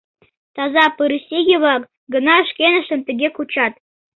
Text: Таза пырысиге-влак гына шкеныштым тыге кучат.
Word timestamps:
Таза 0.55 0.85
пырысиге-влак 0.97 1.81
гына 2.13 2.35
шкеныштым 2.49 2.99
тыге 3.07 3.27
кучат. 3.35 3.73